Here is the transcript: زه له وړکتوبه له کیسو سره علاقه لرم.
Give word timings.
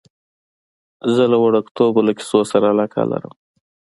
زه 1.15 1.23
له 1.31 1.37
وړکتوبه 1.43 2.01
له 2.07 2.13
کیسو 2.17 2.39
سره 2.51 2.65
علاقه 2.73 3.01
لرم. 3.11 3.33